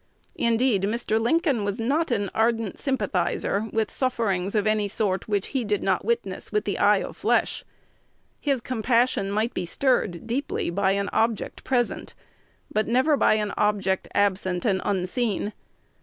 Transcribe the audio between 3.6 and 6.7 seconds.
with sufferings of any sort, which he did not witness with